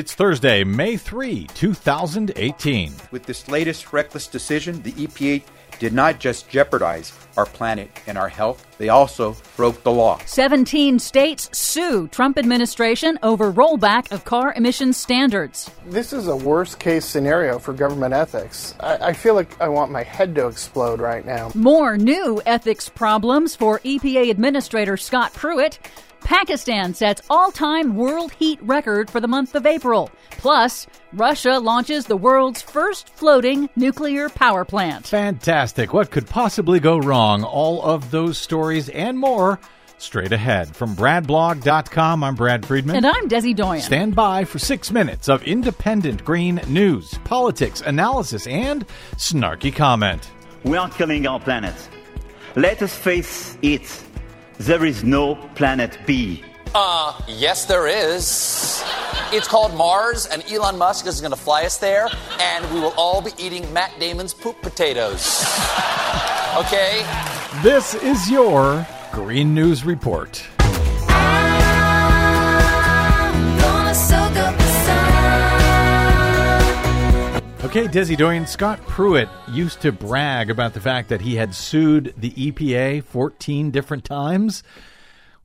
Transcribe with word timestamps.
It's 0.00 0.14
Thursday, 0.14 0.64
May 0.64 0.96
3, 0.96 1.46
2018. 1.52 2.94
With 3.10 3.24
this 3.24 3.48
latest 3.48 3.92
reckless 3.92 4.28
decision, 4.28 4.80
the 4.80 4.92
EPA 4.92 5.42
did 5.78 5.92
not 5.92 6.18
just 6.18 6.48
jeopardize 6.48 7.10
our 7.36 7.46
planet 7.46 7.90
and 8.06 8.16
our 8.18 8.28
health, 8.28 8.66
they 8.78 8.88
also 8.88 9.36
broke 9.56 9.82
the 9.82 9.92
law. 9.92 10.20
17 10.24 10.98
states 10.98 11.50
sue 11.52 12.08
Trump 12.08 12.38
administration 12.38 13.18
over 13.22 13.52
rollback 13.52 14.10
of 14.12 14.24
car 14.24 14.52
emissions 14.54 14.96
standards. 14.96 15.70
This 15.86 16.12
is 16.12 16.28
a 16.28 16.36
worst 16.36 16.78
case 16.78 17.04
scenario 17.04 17.58
for 17.58 17.72
government 17.72 18.14
ethics. 18.14 18.74
I, 18.80 18.96
I 19.08 19.12
feel 19.12 19.34
like 19.34 19.60
I 19.60 19.68
want 19.68 19.90
my 19.90 20.02
head 20.02 20.34
to 20.36 20.46
explode 20.46 21.00
right 21.00 21.24
now. 21.24 21.50
More 21.54 21.96
new 21.96 22.40
ethics 22.46 22.88
problems 22.88 23.54
for 23.56 23.80
EPA 23.80 24.30
Administrator 24.30 24.96
Scott 24.96 25.32
Pruitt. 25.34 25.78
Pakistan 26.24 26.94
sets 26.94 27.22
all 27.30 27.50
time 27.50 27.96
world 27.96 28.32
heat 28.32 28.58
record 28.62 29.10
for 29.10 29.20
the 29.20 29.28
month 29.28 29.54
of 29.54 29.66
April. 29.66 30.10
Plus, 30.32 30.86
Russia 31.12 31.58
launches 31.58 32.06
the 32.06 32.16
world's 32.16 32.62
first 32.62 33.08
floating 33.10 33.68
nuclear 33.76 34.28
power 34.28 34.64
plant. 34.64 35.06
Fantastic. 35.06 35.92
What 35.92 36.10
could 36.10 36.26
possibly 36.26 36.80
go 36.80 36.98
wrong? 36.98 37.29
All 37.38 37.82
of 37.82 38.10
those 38.10 38.36
stories 38.38 38.88
and 38.88 39.16
more 39.18 39.60
straight 39.98 40.32
ahead. 40.32 40.74
From 40.74 40.96
BradBlog.com, 40.96 42.24
I'm 42.24 42.34
Brad 42.34 42.66
Friedman. 42.66 42.96
And 42.96 43.06
I'm 43.06 43.28
Desi 43.28 43.54
Doyen. 43.54 43.82
Stand 43.82 44.16
by 44.16 44.44
for 44.44 44.58
six 44.58 44.90
minutes 44.90 45.28
of 45.28 45.42
independent 45.44 46.24
green 46.24 46.60
news, 46.66 47.14
politics, 47.24 47.82
analysis, 47.82 48.46
and 48.46 48.86
snarky 49.16 49.74
comment. 49.74 50.30
We 50.64 50.76
are 50.76 50.90
killing 50.90 51.26
our 51.26 51.38
planet. 51.40 51.74
Let 52.56 52.82
us 52.82 52.94
face 52.94 53.56
it. 53.62 54.04
There 54.58 54.84
is 54.84 55.04
no 55.04 55.36
planet 55.54 55.98
B. 56.06 56.42
Uh, 56.74 57.20
yes, 57.28 57.64
there 57.66 57.86
is. 57.86 58.82
It's 59.32 59.48
called 59.48 59.74
Mars, 59.74 60.26
and 60.26 60.44
Elon 60.50 60.76
Musk 60.76 61.06
is 61.06 61.20
going 61.20 61.32
to 61.32 61.38
fly 61.38 61.64
us 61.64 61.78
there, 61.78 62.08
and 62.40 62.74
we 62.74 62.80
will 62.80 62.94
all 62.96 63.22
be 63.22 63.30
eating 63.38 63.72
Matt 63.72 63.92
Damon's 63.98 64.34
poop 64.34 64.60
potatoes. 64.60 65.44
Okay? 66.60 67.06
This 67.62 67.94
is 67.94 68.30
your 68.30 68.86
Green 69.12 69.54
News 69.54 69.82
Report. 69.86 70.46
Okay, 77.64 77.86
Desi 77.86 78.14
Doyen, 78.14 78.46
Scott 78.46 78.78
Pruitt 78.86 79.30
used 79.48 79.80
to 79.80 79.90
brag 79.90 80.50
about 80.50 80.74
the 80.74 80.80
fact 80.80 81.08
that 81.08 81.22
he 81.22 81.36
had 81.36 81.54
sued 81.54 82.12
the 82.18 82.30
EPA 82.32 83.04
14 83.04 83.70
different 83.70 84.04
times. 84.04 84.62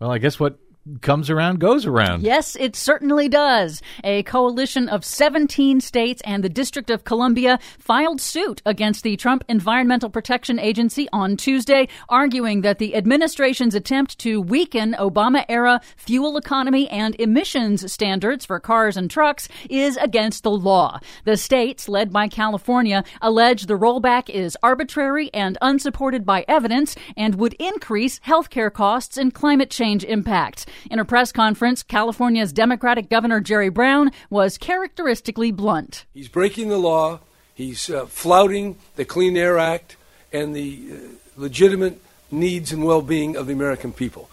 Well, 0.00 0.10
I 0.10 0.18
guess 0.18 0.40
what 0.40 0.58
comes 1.00 1.30
around 1.30 1.60
goes 1.60 1.86
around. 1.86 2.22
Yes, 2.22 2.56
it 2.56 2.76
certainly 2.76 3.28
does. 3.28 3.80
A 4.02 4.22
coalition 4.24 4.88
of 4.88 5.04
17 5.04 5.80
states 5.80 6.20
and 6.24 6.44
the 6.44 6.48
District 6.48 6.90
of 6.90 7.04
Columbia 7.04 7.58
filed 7.78 8.20
suit 8.20 8.60
against 8.66 9.02
the 9.02 9.16
Trump 9.16 9.44
Environmental 9.48 10.10
Protection 10.10 10.58
Agency 10.58 11.08
on 11.12 11.36
Tuesday, 11.36 11.88
arguing 12.08 12.60
that 12.60 12.78
the 12.78 12.94
administration's 12.94 13.74
attempt 13.74 14.18
to 14.18 14.40
weaken 14.40 14.94
Obama 14.98 15.44
era 15.48 15.80
fuel 15.96 16.36
economy 16.36 16.88
and 16.90 17.14
emissions 17.16 17.90
standards 17.90 18.44
for 18.44 18.60
cars 18.60 18.96
and 18.96 19.10
trucks 19.10 19.48
is 19.70 19.96
against 19.96 20.42
the 20.42 20.50
law. 20.50 21.00
The 21.24 21.36
states, 21.36 21.88
led 21.88 22.12
by 22.12 22.28
California, 22.28 23.04
allege 23.22 23.66
the 23.66 23.78
rollback 23.78 24.28
is 24.28 24.56
arbitrary 24.62 25.30
and 25.32 25.56
unsupported 25.62 26.26
by 26.26 26.44
evidence 26.46 26.94
and 27.16 27.36
would 27.36 27.54
increase 27.54 28.20
healthcare 28.20 28.72
costs 28.72 29.16
and 29.16 29.32
climate 29.32 29.70
change 29.70 30.04
impacts. 30.04 30.66
In 30.90 30.98
a 30.98 31.04
press 31.04 31.32
conference, 31.32 31.82
California's 31.82 32.52
Democratic 32.52 33.08
Governor 33.08 33.40
Jerry 33.40 33.68
Brown 33.68 34.10
was 34.30 34.58
characteristically 34.58 35.50
blunt. 35.50 36.04
He's 36.14 36.28
breaking 36.28 36.68
the 36.68 36.78
law, 36.78 37.20
he's 37.54 37.90
uh, 37.90 38.06
flouting 38.06 38.76
the 38.96 39.04
Clean 39.04 39.36
Air 39.36 39.58
Act 39.58 39.96
and 40.32 40.54
the 40.54 40.88
uh, 40.92 40.96
legitimate 41.36 42.00
needs 42.30 42.72
and 42.72 42.84
well 42.84 43.02
being 43.02 43.36
of 43.36 43.46
the 43.46 43.52
American 43.52 43.92
people. 43.92 44.28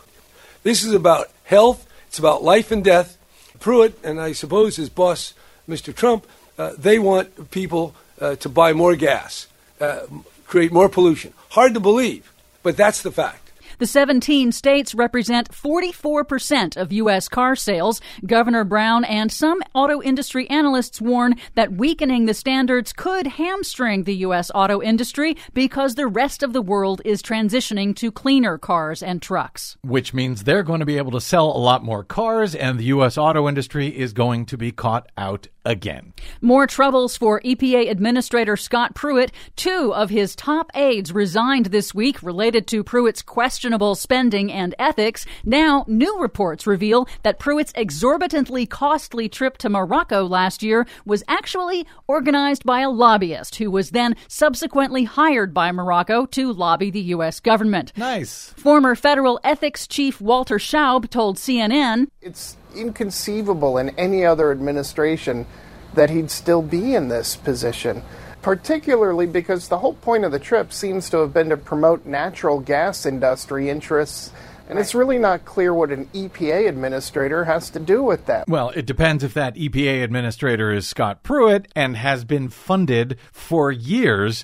This 0.64 0.84
is 0.84 0.94
about 0.94 1.30
health, 1.44 1.88
it's 2.08 2.20
about 2.20 2.44
life 2.44 2.72
and 2.72 2.84
death. 2.84 3.18
Pruitt 3.60 3.98
and 4.04 4.20
I 4.20 4.34
suppose 4.34 4.76
his 4.76 4.90
boss, 4.90 5.34
Mr. 5.70 5.96
Trump, 5.96 6.26
uh, 6.58 6.74
they 6.78 7.00
want 7.00 7.52
people 7.52 7.96
uh, 8.20 8.36
to 8.36 8.50
buy 8.50 8.74
more 8.74 8.96
gas, 8.96 9.48
uh, 9.80 10.02
create 10.46 10.72
more 10.72 10.90
pollution. 10.90 11.34
Hard 11.50 11.74
to 11.74 11.80
believe, 11.80 12.32
but 12.64 12.78
that's 12.78 13.02
the 13.02 13.12
fact. 13.12 13.41
The 13.82 13.88
17 13.88 14.52
states 14.52 14.94
represent 14.94 15.50
44% 15.50 16.78
of 16.78 16.94
U.S. 16.94 17.28
car 17.28 17.56
sales. 17.56 18.00
Governor 18.24 18.64
Brown 18.64 19.04
and 19.04 19.32
some 19.32 19.60
auto 19.74 20.04
industry 20.04 20.48
analysts 20.52 21.02
warn 21.02 21.34
that 21.56 21.72
weakening 21.72 22.28
the 22.28 22.36
standards 22.36 22.94
could 22.94 23.26
hamstring 23.26 24.04
the 24.04 24.18
U.S. 24.18 24.52
auto 24.54 24.84
industry 24.84 25.36
because 25.56 25.96
the 25.96 26.06
rest 26.06 26.44
of 26.44 26.54
the 26.54 26.62
world 26.62 27.02
is 27.06 27.24
transitioning 27.24 27.96
to 27.96 28.12
cleaner 28.12 28.60
cars 28.60 29.02
and 29.02 29.20
trucks. 29.20 29.78
Which 29.82 30.14
means 30.14 30.44
they're 30.44 30.62
going 30.62 30.82
to 30.82 30.86
be 30.86 30.98
able 30.98 31.14
to 31.14 31.20
sell 31.20 31.48
a 31.48 31.58
lot 31.58 31.84
more 31.84 32.04
cars, 32.04 32.54
and 32.54 32.80
the 32.80 32.94
U.S. 32.94 33.18
auto 33.18 33.50
industry 33.50 33.88
is 33.88 34.14
going 34.14 34.46
to 34.46 34.60
be 34.60 34.72
caught 34.72 35.12
out 35.18 35.48
again. 35.66 36.14
More 36.42 36.68
troubles 36.68 37.18
for 37.18 37.42
EPA 37.42 37.90
Administrator 37.90 38.58
Scott 38.58 38.96
Pruitt. 38.96 39.32
Two 39.56 39.94
of 39.94 40.10
his 40.10 40.36
top 40.36 40.72
aides 40.76 41.12
resigned 41.12 41.68
this 41.68 41.94
week 41.94 42.22
related 42.24 42.68
to 42.68 42.84
Pruitt's 42.84 43.22
questionable 43.22 43.96
spending 43.96 44.52
and 44.52 44.74
ethics. 44.80 45.26
Now, 45.46 45.86
new 45.88 46.20
reports 46.20 46.66
reveal 46.66 47.08
that 47.24 47.40
Pruitt's 47.40 47.74
exorbitantly 47.76 48.66
costly 48.66 49.30
trip 49.30 49.58
to 49.60 49.70
Morocco 49.70 50.26
last 50.26 50.64
year 50.64 50.88
was 51.06 51.24
actually 51.28 51.86
organized 52.08 52.66
by 52.66 52.82
a 52.82 52.90
lobbyist 52.90 53.56
who 53.56 53.70
was 53.70 53.92
then 53.92 54.16
subsequently 54.28 55.04
hired 55.04 55.54
by 55.54 55.72
Morocco 55.72 56.26
to 56.28 56.52
lobby 56.52 56.90
the 56.90 57.02
U.S. 57.02 57.40
government. 57.40 57.92
Nice. 57.96 58.54
Former 58.58 58.96
federal 58.96 59.40
ethics 59.44 59.88
chief 59.88 60.20
Walter 60.20 60.58
Shaub 60.58 61.10
told 61.10 61.38
CNN 61.38 62.08
It's 62.22 62.58
inconceivable 62.76 63.78
in 63.78 63.90
any 63.92 64.26
other 64.26 64.52
administration 64.52 65.46
that 65.94 66.10
he'd 66.10 66.32
still 66.32 66.62
be 66.62 66.96
in 66.96 67.10
this 67.10 67.36
position. 67.36 68.04
Particularly 68.42 69.28
because 69.28 69.68
the 69.68 69.80
whole 69.80 69.94
point 69.94 70.26
of 70.26 70.32
the 70.32 70.40
trip 70.40 70.74
seems 70.74 71.10
to 71.12 71.18
have 71.18 71.34
been 71.34 71.50
to 71.50 71.58
promote 71.58 72.06
natural 72.06 72.60
gas 72.60 73.06
industry 73.06 73.70
interests, 73.70 74.32
and 74.68 74.80
it's 74.80 74.96
really 74.96 75.20
not 75.20 75.46
clear 75.46 75.74
what 75.74 75.92
an 75.92 76.08
EPA 76.08 76.68
administrator 76.68 77.44
has 77.46 77.70
to 77.70 77.80
do 77.80 78.02
with 78.02 78.26
that. 78.26 78.48
Well, 78.48 78.70
it 78.70 78.86
depends 78.86 79.24
if 79.24 79.34
that 79.36 79.56
EPA 79.56 80.04
administrator 80.04 80.72
is 80.72 80.88
Scott 80.88 81.24
Pruitt 81.24 81.68
and 81.76 81.98
has 81.98 82.24
been 82.24 82.50
funded 82.50 83.18
for 83.32 83.72
years 83.72 84.44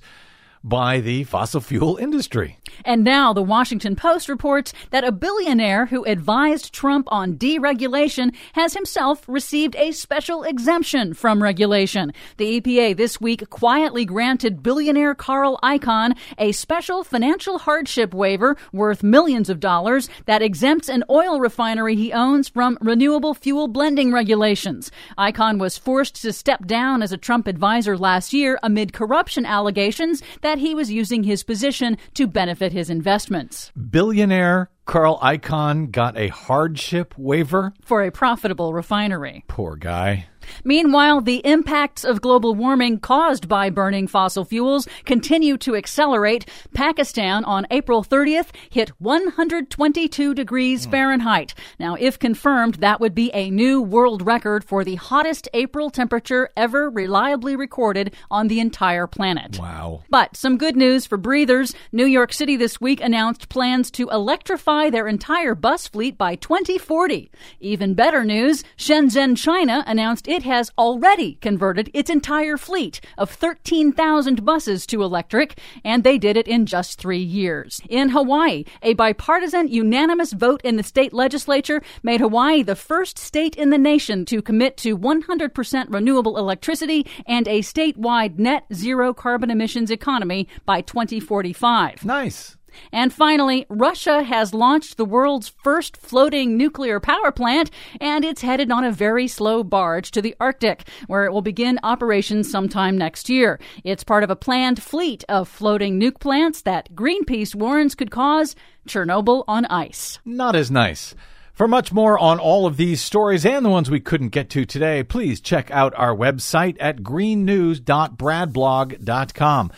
by 0.64 1.00
the 1.00 1.24
fossil 1.24 1.62
fuel 1.62 1.98
industry. 1.98 2.58
And 2.86 3.04
now 3.04 3.34
the 3.34 3.44
Washington 3.44 3.96
Post 3.96 4.30
reports 4.30 4.74
that 4.92 5.04
a 5.04 5.12
billionaire 5.12 5.88
who 5.88 6.06
advised 6.06 6.74
Trump 6.74 7.08
on 7.12 7.36
deregulation 7.36 8.36
has 8.54 8.74
himself 8.74 9.24
received 9.28 9.76
a 9.76 9.92
special 9.92 10.44
exemption 10.44 11.14
from 11.14 11.42
regulation. 11.42 12.14
The 12.38 12.60
EPA 12.60 12.98
this 12.98 13.20
week 13.20 13.50
quietly 13.50 14.06
granted 14.06 14.62
billionaire 14.62 15.16
Carl 15.16 15.60
Icahn 15.64 16.18
a 16.38 16.52
special 16.52 17.04
financial 17.04 17.60
hardship 17.60 18.14
waiver 18.14 18.58
worth 18.72 19.04
millions 19.04 19.50
of 19.50 19.60
dollars 19.60 20.10
that 20.26 20.42
exempts 20.42 20.90
an 20.90 21.04
oil 21.10 21.40
refinery 21.40 21.96
he 21.96 22.14
owns 22.14 22.50
from 22.50 22.78
renewable 22.82 23.34
fuel 23.34 23.68
blending 23.68 24.12
regulations. 24.12 24.92
Icahn 25.18 25.60
was 25.60 25.78
forced 25.78 26.22
to 26.22 26.34
step 26.34 26.66
down 26.66 27.02
as 27.02 27.12
a 27.12 27.18
Trump 27.18 27.48
advisor 27.48 27.98
last 27.98 28.34
year 28.34 28.60
amid 28.64 28.94
corruption 28.94 29.46
allegations 29.46 30.22
that 30.48 30.60
he 30.60 30.74
was 30.74 30.90
using 30.90 31.24
his 31.24 31.44
position 31.44 31.98
to 32.14 32.26
benefit 32.26 32.72
his 32.72 32.90
investments. 32.90 33.70
Billionaire 33.76 34.70
Carl 34.86 35.20
Icahn 35.20 35.92
got 35.92 36.18
a 36.18 36.30
hardship 36.30 37.14
waiver 37.18 37.74
for 37.84 38.02
a 38.02 38.12
profitable 38.12 38.74
refinery. 38.74 39.44
Poor 39.50 39.76
guy. 39.76 40.28
Meanwhile, 40.64 41.22
the 41.22 41.38
impacts 41.46 42.04
of 42.04 42.22
global 42.22 42.56
warming 42.56 43.00
caused 43.00 43.48
by 43.48 43.70
burning 43.70 44.08
fossil 44.08 44.46
fuels 44.46 44.88
continue 45.06 45.58
to 45.58 45.76
accelerate. 45.76 46.48
Pakistan 46.74 47.44
on 47.46 47.68
April 47.72 48.04
30th 48.04 48.48
hit 48.70 48.90
122 49.00 50.34
degrees 50.34 50.86
hmm. 50.86 50.92
Fahrenheit. 50.92 51.54
Now, 51.80 51.96
if 51.96 52.20
confirmed, 52.20 52.76
that 52.76 53.00
would 53.00 53.16
be 53.16 53.32
a 53.34 53.50
new 53.50 53.82
world 53.82 54.26
record 54.26 54.64
for 54.64 54.84
the 54.84 54.96
hottest 54.96 55.48
April 55.54 55.90
temperature 55.90 56.50
ever 56.56 56.90
reliably 56.90 57.56
recorded 57.56 58.14
on 58.30 58.48
the 58.48 58.60
entire 58.60 59.08
planet. 59.08 59.60
Wow. 59.60 60.04
But 60.10 60.36
some 60.36 60.58
good 60.58 60.76
news 60.76 61.06
for 61.06 61.18
breathers. 61.18 61.74
New 61.92 62.06
York 62.06 62.34
City 62.34 62.56
this 62.56 62.80
week 62.82 63.02
announced 63.02 63.50
plans 63.50 63.92
to 63.92 64.10
electrify 64.10 64.90
their 64.90 65.08
entire 65.08 65.56
bus 65.56 65.88
fleet 65.88 66.18
by 66.18 66.36
2040. 66.36 67.32
Even 67.60 67.94
better 67.94 68.24
news, 68.24 68.64
Shenzhen, 68.78 69.38
China 69.38 69.84
announced 69.88 70.28
it 70.28 70.37
it 70.38 70.44
has 70.44 70.72
already 70.78 71.34
converted 71.42 71.90
its 71.96 72.12
entire 72.12 72.58
fleet 72.58 73.02
of 73.18 73.32
13,000 73.32 74.46
buses 74.46 74.86
to 74.86 75.02
electric, 75.02 75.60
and 75.84 76.04
they 76.04 76.20
did 76.20 76.38
it 76.38 76.48
in 76.48 76.68
just 76.68 77.00
three 77.00 77.18
years. 77.18 77.82
In 77.90 78.10
Hawaii, 78.10 78.64
a 78.84 78.94
bipartisan, 78.94 79.68
unanimous 79.68 80.34
vote 80.34 80.62
in 80.64 80.76
the 80.76 80.84
state 80.84 81.12
legislature 81.12 81.82
made 82.04 82.22
Hawaii 82.22 82.62
the 82.62 82.76
first 82.76 83.18
state 83.18 83.56
in 83.56 83.72
the 83.72 83.80
nation 83.80 84.26
to 84.26 84.44
commit 84.44 84.78
to 84.78 84.96
100% 84.96 85.92
renewable 85.92 86.38
electricity 86.38 87.08
and 87.26 87.48
a 87.48 87.62
statewide 87.62 88.38
net 88.38 88.66
zero 88.72 89.16
carbon 89.16 89.50
emissions 89.50 89.90
economy 89.90 90.48
by 90.68 90.82
2045. 90.82 92.06
Nice. 92.06 92.57
And 92.92 93.14
finally, 93.14 93.66
Russia 93.70 94.24
has 94.24 94.54
launched 94.54 94.98
the 94.98 95.06
world's 95.06 95.50
first 95.50 95.98
floating 95.98 96.58
nuclear 96.58 97.00
power 97.00 97.32
plant, 97.32 97.72
and 98.00 98.24
it's 98.24 98.42
headed 98.42 98.72
on 98.72 98.84
a 98.84 98.92
very 98.92 99.28
slow 99.28 99.64
barge 99.64 100.12
to 100.12 100.22
the 100.22 100.36
Arctic, 100.40 100.88
where 101.08 101.26
it 101.26 101.32
will 101.32 101.42
begin 101.42 101.80
operations 101.84 102.50
sometime 102.50 102.98
next 102.98 103.30
year. 103.30 103.60
It's 103.84 104.04
part 104.04 104.24
of 104.24 104.30
a 104.30 104.36
planned 104.36 104.82
fleet 104.82 105.24
of 105.30 105.48
floating 105.48 106.00
nuke 106.00 106.20
plants 106.20 106.62
that 106.64 106.94
Greenpeace 106.94 107.56
warns 107.56 107.96
could 107.96 108.12
cause 108.12 108.56
Chernobyl 108.88 109.44
on 109.48 109.66
ice. 109.66 110.20
Not 110.26 110.56
as 110.56 110.72
nice. 110.72 111.16
For 111.58 111.68
much 111.68 111.92
more 111.92 112.18
on 112.20 112.40
all 112.40 112.68
of 112.68 112.78
these 112.78 113.02
stories 113.02 113.44
and 113.44 113.66
the 113.66 113.70
ones 113.70 113.90
we 113.90 114.00
couldn't 114.00 114.30
get 114.30 114.52
to 114.52 114.64
today, 114.64 115.02
please 115.02 115.42
check 115.42 115.72
out 115.72 115.92
our 115.98 116.16
website 116.16 116.78
at 116.80 116.98
greennews.bradblog.com. 116.98 119.72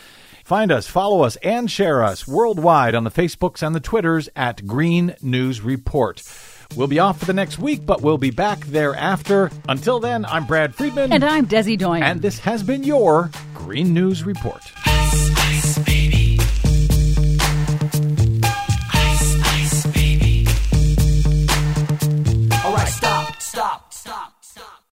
Find 0.50 0.72
us, 0.72 0.88
follow 0.88 1.22
us, 1.22 1.36
and 1.44 1.70
share 1.70 2.04
us 2.04 2.28
worldwide 2.28 2.96
on 2.96 3.04
the 3.04 3.12
Facebooks 3.12 3.62
and 3.62 3.76
the 3.76 3.80
Twitters 3.80 4.30
at 4.36 4.66
Green 4.66 5.16
News 5.22 5.62
Report. 5.62 6.24
We'll 6.76 6.88
be 6.88 6.98
off 6.98 7.20
for 7.20 7.26
the 7.26 7.34
next 7.34 7.60
week, 7.60 7.86
but 7.86 8.02
we'll 8.02 8.18
be 8.18 8.32
back 8.32 8.66
thereafter. 8.66 9.52
Until 9.68 10.00
then, 10.00 10.26
I'm 10.26 10.48
Brad 10.48 10.74
Friedman. 10.74 11.14
And 11.14 11.24
I'm 11.24 11.46
Desi 11.46 11.78
Doyen. 11.78 12.02
And 12.02 12.24
this 12.24 12.40
has 12.40 12.64
been 12.64 12.84
your 12.84 13.30
Green 13.54 13.94
News 13.94 14.24
Report. 14.24 14.64